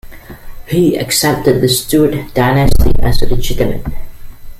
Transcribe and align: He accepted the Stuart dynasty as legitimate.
He 0.65 0.97
accepted 0.97 1.61
the 1.61 1.69
Stuart 1.69 2.33
dynasty 2.33 2.91
as 3.03 3.21
legitimate. 3.21 3.85